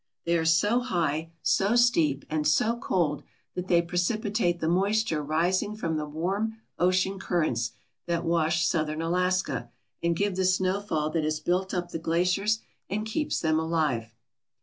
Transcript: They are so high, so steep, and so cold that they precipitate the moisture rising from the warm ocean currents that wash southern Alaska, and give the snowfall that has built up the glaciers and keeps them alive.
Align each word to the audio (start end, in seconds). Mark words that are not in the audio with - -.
They 0.25 0.35
are 0.35 0.45
so 0.45 0.79
high, 0.79 1.29
so 1.43 1.75
steep, 1.75 2.25
and 2.27 2.47
so 2.47 2.75
cold 2.75 3.21
that 3.53 3.67
they 3.67 3.83
precipitate 3.83 4.59
the 4.59 4.67
moisture 4.67 5.21
rising 5.23 5.75
from 5.75 5.95
the 5.95 6.07
warm 6.07 6.57
ocean 6.79 7.19
currents 7.19 7.73
that 8.07 8.25
wash 8.25 8.65
southern 8.65 9.03
Alaska, 9.03 9.69
and 10.01 10.15
give 10.15 10.37
the 10.37 10.45
snowfall 10.45 11.11
that 11.11 11.23
has 11.23 11.39
built 11.39 11.71
up 11.71 11.89
the 11.91 11.99
glaciers 11.99 12.61
and 12.89 13.05
keeps 13.05 13.41
them 13.41 13.59
alive. 13.59 14.11